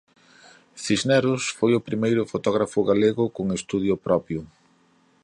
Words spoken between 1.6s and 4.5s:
o primeiro fotógrafo galego con estudio propio.